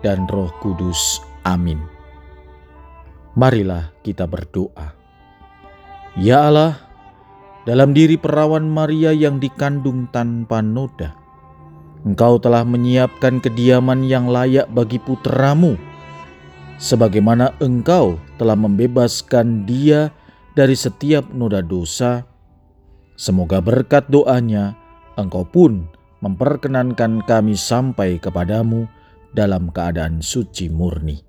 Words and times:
dan 0.00 0.28
Roh 0.28 0.52
Kudus. 0.60 1.20
Amin. 1.44 1.80
Marilah 3.38 3.94
kita 4.04 4.26
berdoa. 4.26 4.92
Ya 6.18 6.50
Allah, 6.50 6.76
dalam 7.64 7.94
diri 7.94 8.18
perawan 8.18 8.66
Maria 8.66 9.14
yang 9.14 9.38
dikandung 9.38 10.10
tanpa 10.10 10.58
noda, 10.58 11.14
Engkau 12.02 12.40
telah 12.40 12.64
menyiapkan 12.66 13.38
kediaman 13.38 14.08
yang 14.08 14.26
layak 14.26 14.66
bagi 14.72 14.98
putramu, 14.98 15.78
sebagaimana 16.80 17.54
Engkau 17.60 18.18
telah 18.40 18.56
membebaskan 18.58 19.68
dia 19.68 20.10
dari 20.58 20.74
setiap 20.74 21.28
noda 21.30 21.62
dosa. 21.62 22.26
Semoga 23.14 23.60
berkat 23.62 24.08
doanya, 24.08 24.74
Engkau 25.14 25.46
pun 25.46 25.86
memperkenankan 26.24 27.22
kami 27.24 27.54
sampai 27.54 28.16
kepadamu 28.18 28.88
dalam 29.34 29.70
keadaan 29.70 30.22
suci 30.22 30.70
murni. 30.70 31.20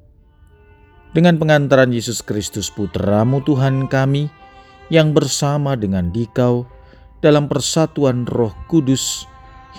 Dengan 1.11 1.35
pengantaran 1.35 1.91
Yesus 1.91 2.23
Kristus 2.23 2.71
Putramu 2.71 3.43
Tuhan 3.43 3.91
kami, 3.91 4.31
yang 4.91 5.15
bersama 5.15 5.79
dengan 5.79 6.11
dikau 6.11 6.67
dalam 7.23 7.47
persatuan 7.47 8.27
roh 8.27 8.51
kudus, 8.67 9.23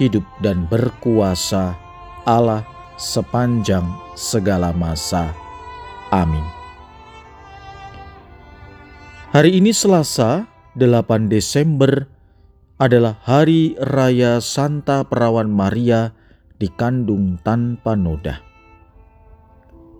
hidup 0.00 0.24
dan 0.40 0.64
berkuasa 0.72 1.76
Allah 2.24 2.64
sepanjang 2.96 3.84
segala 4.16 4.72
masa. 4.72 5.36
Amin. 6.08 6.44
Hari 9.32 9.56
ini 9.56 9.72
Selasa, 9.72 10.44
8 10.76 11.32
Desember, 11.32 12.08
adalah 12.76 13.16
Hari 13.24 13.80
Raya 13.80 14.40
Santa 14.44 15.08
Perawan 15.08 15.48
Maria 15.48 16.12
dikandung 16.62 17.42
tanpa 17.42 17.98
noda. 17.98 18.38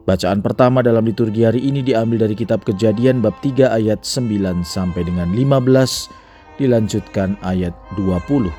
Bacaan 0.03 0.43
pertama 0.43 0.83
dalam 0.83 1.07
liturgi 1.07 1.47
hari 1.47 1.63
ini 1.63 1.83
diambil 1.83 2.27
dari 2.27 2.35
kitab 2.35 2.63
Kejadian 2.67 3.23
bab 3.23 3.39
3 3.39 3.71
ayat 3.71 4.03
9 4.03 4.63
sampai 4.67 5.03
dengan 5.07 5.31
15 5.31 6.11
dilanjutkan 6.59 7.39
ayat 7.43 7.75
20. 7.99 8.51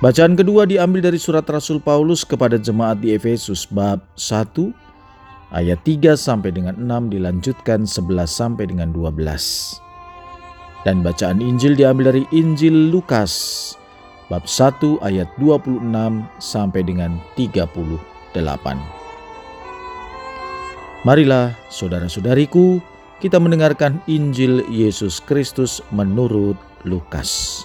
Bacaan 0.00 0.32
kedua 0.38 0.64
diambil 0.64 1.10
dari 1.10 1.20
surat 1.20 1.44
Rasul 1.44 1.80
Paulus 1.80 2.24
kepada 2.24 2.56
jemaat 2.56 3.04
di 3.04 3.12
Efesus 3.12 3.68
bab 3.68 4.00
1 4.16 4.72
ayat 5.52 5.80
3 5.84 6.16
sampai 6.16 6.56
dengan 6.56 6.76
6 6.76 7.12
dilanjutkan 7.12 7.84
11 7.84 8.28
sampai 8.28 8.64
dengan 8.64 8.88
12. 8.96 10.88
Dan 10.88 11.04
bacaan 11.04 11.44
Injil 11.44 11.76
diambil 11.76 12.16
dari 12.16 12.24
Injil 12.32 12.88
Lukas 12.88 13.76
bab 14.28 14.44
1 14.44 15.00
ayat 15.00 15.28
26 15.40 15.80
sampai 16.36 16.84
dengan 16.84 17.16
38. 17.36 18.36
Marilah 21.08 21.56
saudara-saudariku 21.72 22.80
kita 23.18 23.40
mendengarkan 23.40 23.98
Injil 24.04 24.62
Yesus 24.68 25.18
Kristus 25.18 25.80
menurut 25.90 26.60
Lukas. 26.84 27.64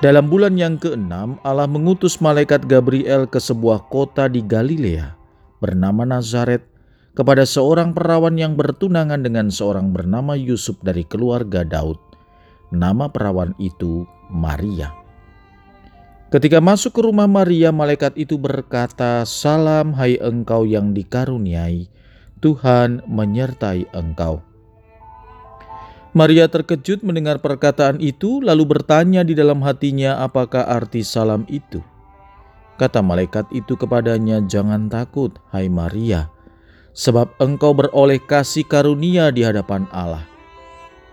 Dalam 0.00 0.32
bulan 0.32 0.56
yang 0.56 0.80
keenam, 0.80 1.36
Allah 1.44 1.68
mengutus 1.68 2.24
malaikat 2.24 2.64
Gabriel 2.64 3.28
ke 3.28 3.36
sebuah 3.36 3.84
kota 3.92 4.32
di 4.32 4.40
Galilea 4.40 5.12
bernama 5.60 6.08
Nazaret 6.08 6.64
kepada 7.12 7.44
seorang 7.44 7.92
perawan 7.92 8.32
yang 8.40 8.56
bertunangan 8.56 9.20
dengan 9.20 9.52
seorang 9.52 9.92
bernama 9.92 10.32
Yusuf 10.40 10.80
dari 10.80 11.04
keluarga 11.04 11.68
Daud. 11.68 12.09
Nama 12.70 13.10
perawan 13.10 13.50
itu 13.58 14.06
Maria. 14.30 14.94
Ketika 16.30 16.62
masuk 16.62 16.94
ke 16.94 17.00
rumah 17.02 17.26
Maria, 17.26 17.74
malaikat 17.74 18.14
itu 18.14 18.38
berkata, 18.38 19.26
"Salam, 19.26 19.90
hai 19.98 20.14
engkau 20.22 20.62
yang 20.62 20.94
dikaruniai, 20.94 21.90
Tuhan 22.38 23.02
menyertai 23.10 23.90
engkau." 23.90 24.38
Maria 26.14 26.46
terkejut 26.46 27.02
mendengar 27.02 27.42
perkataan 27.42 27.98
itu, 27.98 28.38
lalu 28.38 28.78
bertanya 28.78 29.26
di 29.26 29.34
dalam 29.34 29.58
hatinya, 29.66 30.22
"Apakah 30.22 30.70
arti 30.70 31.02
salam 31.02 31.42
itu?" 31.50 31.82
Kata 32.78 33.02
malaikat 33.02 33.50
itu 33.50 33.74
kepadanya, 33.74 34.38
"Jangan 34.46 34.86
takut, 34.86 35.34
hai 35.50 35.66
Maria, 35.66 36.30
sebab 36.94 37.34
engkau 37.42 37.74
beroleh 37.74 38.22
kasih 38.22 38.62
karunia 38.62 39.34
di 39.34 39.42
hadapan 39.42 39.90
Allah. 39.90 40.22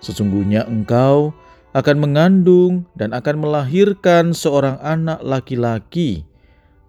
Sesungguhnya 0.06 0.70
engkau..." 0.70 1.34
akan 1.78 1.98
mengandung 2.02 2.90
dan 2.98 3.14
akan 3.14 3.38
melahirkan 3.38 4.34
seorang 4.34 4.82
anak 4.82 5.22
laki-laki, 5.22 6.26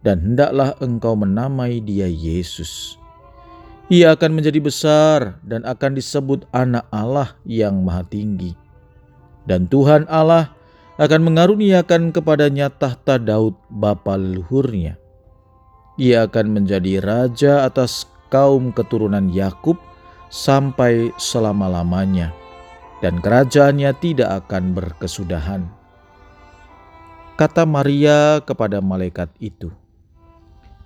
dan 0.01 0.33
hendaklah 0.33 0.73
engkau 0.81 1.13
menamai 1.13 1.85
dia 1.85 2.09
Yesus. 2.09 2.97
Ia 3.93 4.17
akan 4.17 4.41
menjadi 4.41 4.65
besar 4.65 5.37
dan 5.45 5.69
akan 5.69 5.93
disebut 5.93 6.49
Anak 6.57 6.89
Allah 6.89 7.37
yang 7.45 7.85
Maha 7.85 8.01
Tinggi, 8.09 8.57
dan 9.45 9.69
Tuhan 9.69 10.09
Allah 10.09 10.57
akan 10.97 11.21
mengaruniakan 11.21 12.09
kepadanya 12.09 12.73
tahta 12.73 13.21
Daud 13.21 13.61
bapa 13.69 14.17
leluhurnya. 14.17 14.97
Ia 16.01 16.25
akan 16.33 16.65
menjadi 16.65 17.05
raja 17.05 17.69
atas 17.69 18.09
kaum 18.33 18.73
keturunan 18.73 19.29
Yakub 19.29 19.77
sampai 20.33 21.13
selama-lamanya 21.21 22.48
dan 22.99 23.23
kerajaannya 23.23 23.95
tidak 24.03 24.47
akan 24.47 24.75
berkesudahan. 24.75 25.63
Kata 27.39 27.63
Maria 27.63 28.43
kepada 28.43 28.83
malaikat 28.83 29.31
itu, 29.39 29.71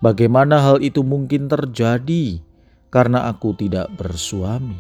"Bagaimana 0.05 0.61
hal 0.61 0.85
itu 0.85 1.01
mungkin 1.01 1.49
terjadi 1.49 2.45
karena 2.93 3.25
aku 3.33 3.57
tidak 3.57 3.89
bersuami?" 3.97 4.77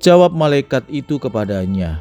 Jawab 0.00 0.32
malaikat 0.32 0.88
itu 0.88 1.20
kepadanya, 1.20 2.00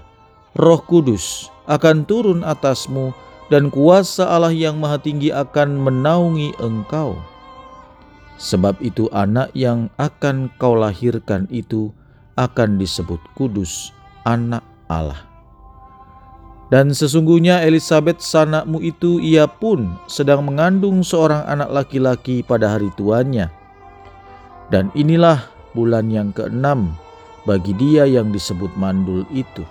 "Roh 0.55 0.79
Kudus 0.79 1.51
akan 1.67 2.07
turun 2.07 2.47
atasmu, 2.47 3.11
dan 3.51 3.67
kuasa 3.67 4.23
Allah 4.31 4.55
yang 4.55 4.79
Maha 4.79 5.03
Tinggi 5.03 5.35
akan 5.35 5.75
menaungi 5.75 6.55
engkau. 6.63 7.19
Sebab 8.39 8.79
itu, 8.79 9.11
anak 9.11 9.51
yang 9.51 9.91
akan 9.99 10.47
kau 10.55 10.79
lahirkan 10.79 11.43
itu." 11.51 11.91
Akan 12.39 12.79
disebut 12.79 13.19
kudus 13.35 13.91
anak 14.23 14.63
Allah. 14.87 15.27
Dan 16.69 16.93
sesungguhnya 16.93 17.65
Elizabeth 17.65 18.21
sanakmu 18.21 18.79
itu 18.79 19.19
ia 19.19 19.49
pun 19.49 19.97
sedang 20.05 20.45
mengandung 20.45 21.01
seorang 21.01 21.43
anak 21.49 21.69
laki-laki 21.73 22.45
pada 22.45 22.77
hari 22.77 22.93
tuanya. 22.93 23.49
Dan 24.69 24.93
inilah 24.93 25.49
bulan 25.73 26.13
yang 26.13 26.29
keenam 26.29 26.93
bagi 27.43 27.73
dia 27.73 28.05
yang 28.05 28.29
disebut 28.29 28.69
mandul 28.77 29.25
itu. 29.33 29.65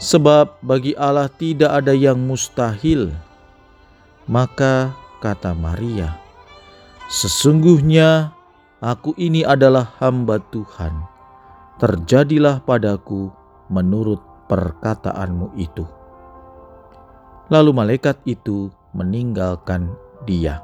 Sebab 0.00 0.64
bagi 0.64 0.96
Allah 0.96 1.28
tidak 1.28 1.84
ada 1.84 1.92
yang 1.92 2.16
mustahil. 2.16 3.12
Maka 4.24 4.96
kata 5.20 5.52
Maria, 5.52 6.16
Sesungguhnya 7.08 8.32
aku 8.80 9.16
ini 9.16 9.40
adalah 9.40 9.96
hamba 9.96 10.36
Tuhan 10.52 11.17
terjadilah 11.78 12.66
padaku 12.66 13.30
menurut 13.70 14.18
perkataanmu 14.50 15.54
itu. 15.54 15.86
Lalu 17.48 17.70
malaikat 17.72 18.18
itu 18.26 18.68
meninggalkan 18.92 19.94
dia. 20.26 20.60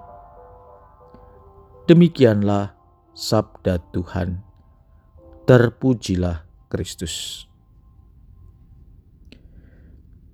Demikianlah 1.86 2.74
sabda 3.14 3.78
Tuhan. 3.94 4.42
Terpujilah 5.46 6.44
Kristus. 6.72 7.46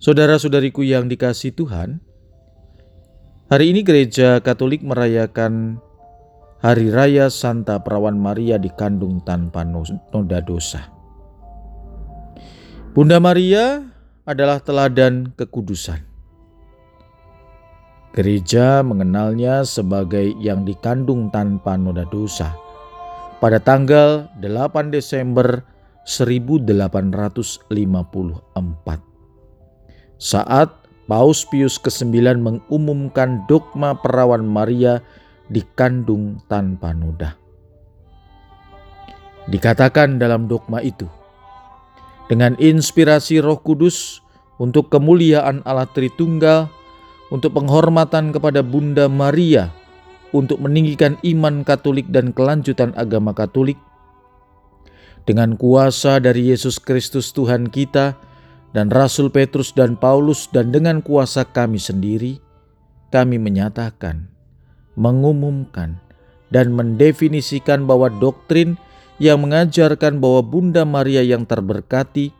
Saudara-saudariku 0.01 0.81
yang 0.81 1.13
dikasih 1.13 1.53
Tuhan, 1.53 2.01
hari 3.53 3.75
ini 3.75 3.85
gereja 3.85 4.41
Katolik 4.41 4.81
merayakan 4.81 5.83
Hari 6.61 6.93
Raya 6.93 7.33
Santa 7.33 7.81
Perawan 7.81 8.21
Maria 8.21 8.61
dikandung 8.61 9.25
tanpa 9.25 9.65
noda 9.65 10.45
dosa. 10.45 10.93
Bunda 12.93 13.17
Maria 13.17 13.81
adalah 14.29 14.61
teladan 14.61 15.33
kekudusan. 15.41 16.05
Gereja 18.13 18.85
mengenalnya 18.85 19.65
sebagai 19.65 20.37
yang 20.37 20.69
dikandung 20.69 21.33
tanpa 21.33 21.81
noda 21.81 22.05
dosa. 22.13 22.53
Pada 23.41 23.57
tanggal 23.57 24.29
8 24.45 24.93
Desember 24.93 25.65
1854 26.05 27.73
saat 30.21 30.69
Paus 31.09 31.49
Pius 31.49 31.81
ke-9 31.81 32.37
mengumumkan 32.37 33.49
dogma 33.49 33.97
perawan 33.97 34.45
Maria 34.45 35.01
dikandung 35.51 36.39
tanpa 36.47 36.95
noda. 36.95 37.35
Dikatakan 39.51 40.23
dalam 40.23 40.47
dogma 40.47 40.79
itu, 40.79 41.11
dengan 42.31 42.55
inspirasi 42.63 43.43
Roh 43.43 43.59
Kudus 43.59 44.23
untuk 44.63 44.87
kemuliaan 44.95 45.67
Allah 45.67 45.91
Tritunggal, 45.91 46.71
untuk 47.35 47.59
penghormatan 47.59 48.31
kepada 48.31 48.63
Bunda 48.63 49.11
Maria, 49.11 49.75
untuk 50.31 50.63
meninggikan 50.63 51.19
iman 51.27 51.67
Katolik 51.67 52.07
dan 52.15 52.31
kelanjutan 52.31 52.95
agama 52.95 53.35
Katolik. 53.35 53.79
Dengan 55.27 55.59
kuasa 55.59 56.23
dari 56.23 56.55
Yesus 56.55 56.79
Kristus 56.79 57.35
Tuhan 57.35 57.67
kita 57.67 58.15
dan 58.71 58.87
Rasul 58.95 59.35
Petrus 59.35 59.75
dan 59.75 59.99
Paulus 59.99 60.47
dan 60.55 60.71
dengan 60.71 61.03
kuasa 61.03 61.43
kami 61.43 61.83
sendiri, 61.83 62.39
kami 63.11 63.43
menyatakan, 63.43 64.30
mengumumkan, 65.01 65.97
dan 66.53 66.77
mendefinisikan 66.77 67.89
bahwa 67.89 68.13
doktrin 68.21 68.77
yang 69.17 69.41
mengajarkan 69.41 70.21
bahwa 70.21 70.45
Bunda 70.45 70.85
Maria 70.85 71.25
yang 71.25 71.49
terberkati 71.49 72.37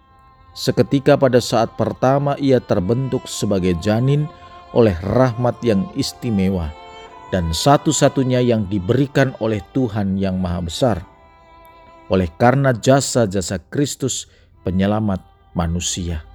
seketika 0.53 1.17
pada 1.17 1.41
saat 1.41 1.73
pertama 1.81 2.37
ia 2.37 2.61
terbentuk 2.61 3.25
sebagai 3.25 3.73
janin 3.81 4.29
oleh 4.77 4.93
rahmat 5.01 5.57
yang 5.65 5.89
istimewa 5.97 6.69
dan 7.33 7.55
satu-satunya 7.55 8.43
yang 8.43 8.67
diberikan 8.67 9.33
oleh 9.39 9.63
Tuhan 9.73 10.19
yang 10.19 10.37
Maha 10.37 10.61
Besar. 10.67 10.99
Oleh 12.11 12.27
karena 12.37 12.75
jasa-jasa 12.75 13.63
Kristus 13.71 14.27
penyelamat 14.67 15.23
manusia. 15.55 16.27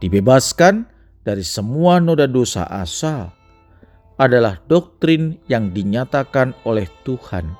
Dibebaskan 0.00 0.88
dari 1.20 1.44
semua 1.44 2.00
noda 2.00 2.24
dosa 2.24 2.64
asal 2.64 3.28
adalah 4.20 4.60
doktrin 4.68 5.40
yang 5.48 5.72
dinyatakan 5.72 6.52
oleh 6.68 6.84
Tuhan. 7.08 7.56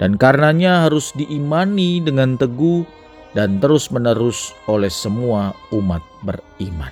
Dan 0.00 0.16
karenanya 0.16 0.88
harus 0.88 1.12
diimani 1.12 2.00
dengan 2.00 2.40
teguh 2.40 2.88
dan 3.36 3.60
terus-menerus 3.60 4.56
oleh 4.64 4.88
semua 4.88 5.52
umat 5.76 6.00
beriman. 6.24 6.90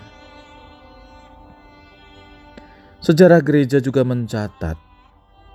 Sejarah 3.00 3.40
gereja 3.40 3.80
juga 3.80 4.04
mencatat 4.04 4.76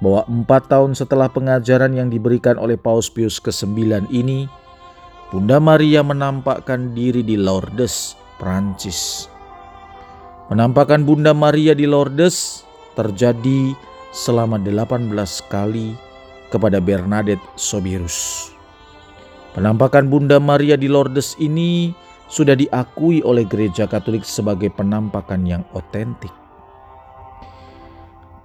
bahwa 0.01 0.25
empat 0.25 0.73
tahun 0.73 0.97
setelah 0.97 1.29
pengajaran 1.29 1.93
yang 1.93 2.09
diberikan 2.09 2.57
oleh 2.57 2.75
Paus 2.75 3.13
Pius 3.13 3.37
ke-9 3.37 4.09
ini, 4.09 4.49
Bunda 5.29 5.61
Maria 5.61 6.01
menampakkan 6.01 6.97
diri 6.97 7.21
di 7.21 7.37
Lourdes, 7.37 8.17
Prancis. 8.41 9.29
Penampakan 10.49 11.05
Bunda 11.05 11.31
Maria 11.31 11.77
di 11.77 11.87
Lourdes 11.87 12.65
terjadi 12.93 13.73
selama 14.13 14.61
18 14.61 15.09
kali 15.49 15.97
kepada 16.53 16.77
Bernadette 16.77 17.43
Sobirus. 17.57 18.49
Penampakan 19.57 20.09
Bunda 20.09 20.37
Maria 20.37 20.77
di 20.77 20.89
Lourdes 20.89 21.37
ini 21.37 21.93
sudah 22.29 22.57
diakui 22.57 23.21
oleh 23.21 23.45
gereja 23.45 23.85
Katolik 23.85 24.25
sebagai 24.25 24.73
penampakan 24.73 25.45
yang 25.45 25.63
otentik. 25.77 26.33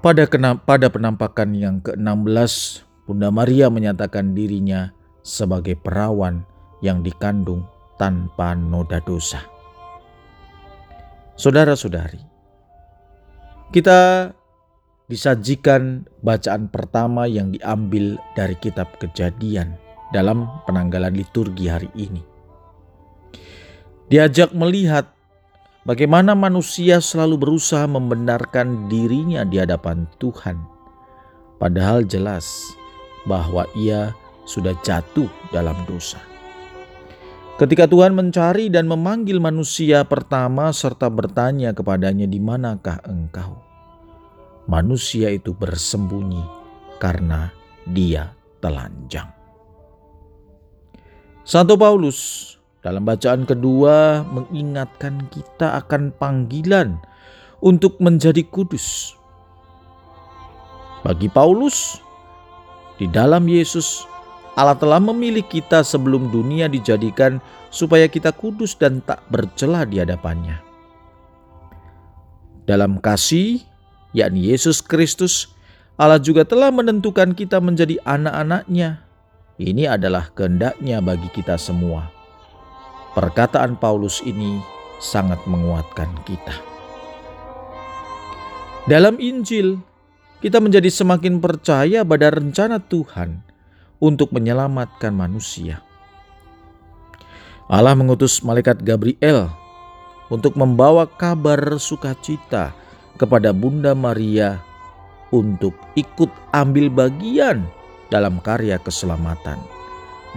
Pada, 0.05 0.29
pada 0.63 0.87
penampakan 0.93 1.57
yang 1.57 1.81
ke-16, 1.81 2.85
Bunda 3.09 3.33
Maria 3.33 3.73
menyatakan 3.73 4.37
dirinya 4.37 4.93
sebagai 5.25 5.77
perawan 5.81 6.45
yang 6.85 7.01
dikandung 7.01 7.65
tanpa 7.97 8.53
noda 8.53 9.01
dosa. 9.03 9.43
Saudara-saudari, 11.35 12.21
kita 13.75 14.33
disajikan 15.09 16.05
bacaan 16.21 16.69
pertama 16.69 17.25
yang 17.25 17.53
diambil 17.53 18.21
dari 18.37 18.55
kitab 18.61 19.01
Kejadian 19.01 19.75
dalam 20.13 20.49
penanggalan 20.69 21.17
liturgi 21.17 21.67
hari 21.69 21.89
ini. 21.97 22.23
Diajak 24.09 24.57
melihat 24.57 25.19
Bagaimana 25.89 26.37
manusia 26.37 27.01
selalu 27.01 27.41
berusaha 27.49 27.89
membenarkan 27.89 28.93
dirinya 28.93 29.41
di 29.41 29.57
hadapan 29.57 30.05
Tuhan, 30.21 30.61
padahal 31.57 32.05
jelas 32.05 32.77
bahwa 33.25 33.65
ia 33.73 34.13
sudah 34.45 34.77
jatuh 34.85 35.33
dalam 35.49 35.81
dosa. 35.89 36.21
Ketika 37.57 37.89
Tuhan 37.89 38.13
mencari 38.13 38.69
dan 38.69 38.85
memanggil 38.85 39.41
manusia 39.41 40.05
pertama 40.05 40.77
serta 40.77 41.09
bertanya 41.09 41.73
kepadanya, 41.73 42.29
"Di 42.29 42.37
manakah 42.37 43.01
engkau?" 43.09 43.68
Manusia 44.69 45.33
itu 45.33 45.57
bersembunyi 45.57 46.45
karena 47.01 47.49
dia 47.89 48.37
telanjang. 48.61 49.33
Santo 51.41 51.81
Paulus 51.81 52.53
dalam 52.85 53.09
bacaan 53.09 53.49
kedua 53.49 54.21
mengingatkan 54.29 55.25
kita 55.33 55.81
akan 55.81 56.13
panggilan 56.21 57.01
untuk 57.65 57.97
menjadi 57.99 58.45
kudus. 58.45 59.17
Bagi 61.01 61.33
Paulus, 61.33 61.97
di 63.01 63.09
dalam 63.09 63.49
Yesus 63.49 64.05
Allah 64.59 64.75
telah 64.75 64.99
memilih 64.99 65.47
kita 65.47 65.87
sebelum 65.87 66.35
dunia 66.35 66.67
dijadikan 66.67 67.39
supaya 67.71 68.11
kita 68.11 68.35
kudus 68.35 68.75
dan 68.75 68.99
tak 69.07 69.23
bercela 69.31 69.87
di 69.87 70.03
hadapannya. 70.03 70.59
Dalam 72.67 72.99
kasih, 72.99 73.63
yakni 74.17 74.53
Yesus 74.53 74.81
Kristus, 74.81 75.53
Allah 75.99 76.23
juga 76.23 76.47
telah 76.47 76.71
menentukan 76.71 77.35
kita 77.35 77.59
menjadi 77.59 77.99
anak-anaknya. 78.07 79.03
Ini 79.59 79.99
adalah 79.99 80.31
kehendaknya 80.31 81.03
bagi 81.03 81.27
kita 81.35 81.59
semua. 81.59 82.07
Perkataan 83.19 83.75
Paulus 83.75 84.23
ini 84.23 84.63
sangat 85.03 85.43
menguatkan 85.51 86.07
kita. 86.23 86.55
Dalam 88.87 89.19
Injil, 89.19 89.83
kita 90.39 90.63
menjadi 90.63 90.87
semakin 90.87 91.43
percaya 91.43 92.07
pada 92.07 92.31
rencana 92.31 92.79
Tuhan 92.79 93.43
untuk 93.99 94.31
menyelamatkan 94.31 95.11
manusia. 95.11 95.83
Allah 97.67 97.99
mengutus 97.99 98.41
malaikat 98.41 98.81
Gabriel 98.81 99.51
untuk 100.31 100.55
membawa 100.57 101.05
kabar 101.05 101.77
sukacita 101.77 102.73
kepada 103.19 103.51
Bunda 103.51 103.93
Maria 103.99 104.63
untuk 105.35 105.75
ikut 105.99 106.31
ambil 106.55 106.89
bagian 106.89 107.67
dalam 108.09 108.41
karya 108.41 108.81
keselamatan 108.81 109.61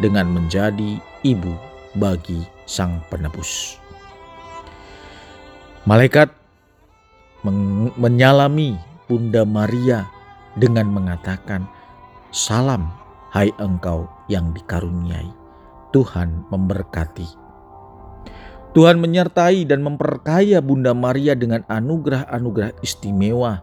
dengan 0.02 0.28
menjadi 0.28 1.00
ibu 1.24 1.54
bagi 1.96 2.44
Sang 2.68 3.00
Penebus. 3.08 3.78
Malaikat 5.88 6.30
menyalami 7.98 8.78
Bunda 9.10 9.44
Maria 9.48 10.06
dengan 10.54 10.94
mengatakan, 10.94 11.66
"Salam, 12.30 12.92
hai 13.34 13.50
engkau 13.58 14.06
yang 14.30 14.54
dikaruniai, 14.54 15.32
Tuhan 15.90 16.46
memberkati." 16.54 17.41
Tuhan 18.72 19.04
menyertai 19.04 19.68
dan 19.68 19.84
memperkaya 19.84 20.64
Bunda 20.64 20.96
Maria 20.96 21.36
dengan 21.36 21.68
anugerah-anugerah 21.68 22.80
istimewa, 22.80 23.60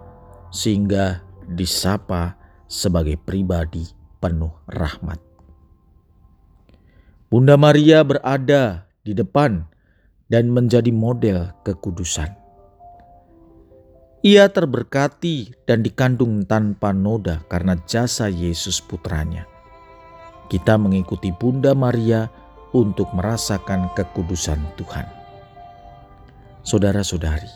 sehingga 0.52 1.24
disapa 1.48 2.36
sebagai 2.68 3.16
pribadi 3.16 3.88
penuh 4.20 4.52
rahmat. 4.68 5.16
Bunda 7.32 7.56
Maria 7.56 8.04
berada 8.04 8.84
di 9.00 9.16
depan 9.16 9.64
dan 10.28 10.52
menjadi 10.52 10.92
model 10.92 11.56
kekudusan. 11.64 12.28
Ia 14.20 14.50
terberkati 14.52 15.64
dan 15.64 15.80
dikandung 15.80 16.44
tanpa 16.44 16.92
noda 16.92 17.40
karena 17.48 17.80
jasa 17.88 18.28
Yesus 18.28 18.84
putranya. 18.84 19.48
Kita 20.52 20.76
mengikuti 20.76 21.32
Bunda 21.32 21.72
Maria 21.72 22.28
untuk 22.78 23.10
merasakan 23.10 23.90
kekudusan 23.98 24.62
Tuhan. 24.78 25.10
Saudara-saudari, 26.62 27.50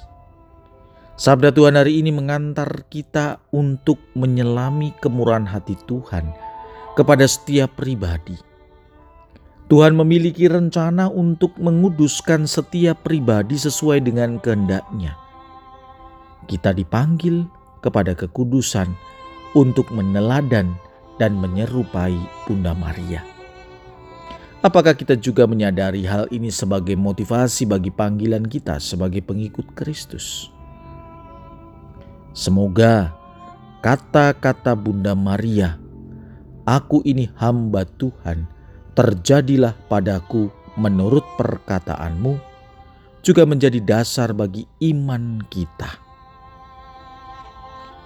sabda 1.14 1.54
Tuhan 1.54 1.78
hari 1.78 2.02
ini 2.02 2.10
mengantar 2.10 2.90
kita 2.90 3.38
untuk 3.54 4.02
menyelami 4.18 4.90
kemurahan 4.98 5.46
hati 5.46 5.78
Tuhan 5.86 6.34
kepada 6.98 7.22
setiap 7.30 7.78
pribadi 7.78 8.52
Tuhan 9.72 9.96
memiliki 9.96 10.52
rencana 10.52 11.08
untuk 11.08 11.56
menguduskan 11.56 12.44
setiap 12.44 13.08
pribadi 13.08 13.56
sesuai 13.56 14.04
dengan 14.04 14.36
kehendaknya. 14.36 15.16
Kita 16.44 16.76
dipanggil 16.76 17.48
kepada 17.80 18.12
kekudusan 18.12 18.92
untuk 19.56 19.88
meneladan 19.88 20.76
dan 21.16 21.40
menyerupai 21.40 22.12
Bunda 22.44 22.76
Maria. 22.76 23.31
Apakah 24.62 24.94
kita 24.94 25.18
juga 25.18 25.42
menyadari 25.42 26.06
hal 26.06 26.30
ini 26.30 26.46
sebagai 26.46 26.94
motivasi 26.94 27.66
bagi 27.66 27.90
panggilan 27.90 28.46
kita 28.46 28.78
sebagai 28.78 29.18
pengikut 29.18 29.74
Kristus? 29.74 30.54
Semoga 32.30 33.10
kata-kata 33.82 34.78
Bunda 34.78 35.18
Maria, 35.18 35.82
"Aku 36.62 37.02
ini 37.02 37.26
hamba 37.42 37.82
Tuhan, 37.82 38.46
terjadilah 38.94 39.74
padaku 39.90 40.46
menurut 40.78 41.26
perkataanmu," 41.34 42.38
juga 43.18 43.42
menjadi 43.42 43.82
dasar 43.82 44.30
bagi 44.30 44.62
iman 44.78 45.42
kita. 45.50 45.90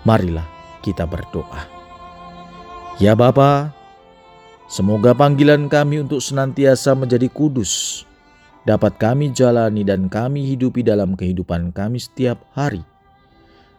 Marilah 0.08 0.48
kita 0.80 1.04
berdoa. 1.04 1.68
Ya 2.96 3.12
Bapa, 3.12 3.75
semoga 4.66 5.16
panggilan 5.16 5.70
kami 5.70 6.02
untuk 6.02 6.18
senantiasa 6.22 6.94
menjadi 6.94 7.26
kudus 7.30 8.06
dapat 8.66 8.98
kami 8.98 9.30
jalani 9.30 9.86
dan 9.86 10.10
kami 10.10 10.42
hidupi 10.52 10.82
dalam 10.82 11.14
kehidupan 11.14 11.70
kami 11.70 12.02
setiap 12.02 12.42
hari, 12.52 12.82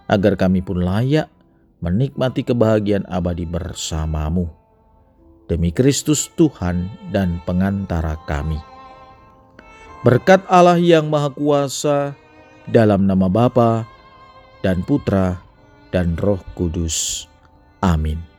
agar 0.08 0.40
kami 0.40 0.64
pun 0.64 0.80
layak 0.80 1.28
menikmati 1.84 2.48
kebahagiaan 2.48 3.04
abadi 3.12 3.44
bersamamu. 3.44 4.48
Demi 5.48 5.72
Kristus 5.72 6.32
Tuhan 6.36 6.92
dan 7.12 7.40
pengantara 7.44 8.20
kami. 8.28 8.60
Berkat 10.04 10.44
Allah 10.48 10.80
yang 10.80 11.08
Maha 11.08 11.32
Kuasa, 11.32 12.16
dalam 12.68 13.08
nama 13.08 13.32
Bapa 13.32 13.88
dan 14.60 14.84
Putra 14.84 15.40
dan 15.92 16.20
Roh 16.20 16.44
Kudus. 16.52 17.28
Amin. 17.80 18.37